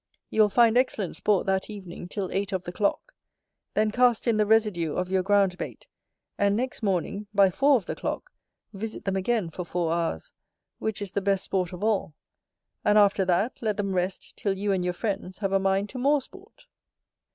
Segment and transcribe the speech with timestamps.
[0.31, 3.13] You will find excellent sport that evening, till eight of the clock:
[3.75, 5.85] then cast in the residue of your ground bait,
[6.39, 8.31] and next morning, by four of the clock,
[8.73, 10.31] visit them again for four hours,
[10.79, 12.15] which is the best sport of all;
[12.83, 15.99] and after that, let them rest till you and your friends have a mind to
[15.99, 16.65] more sport.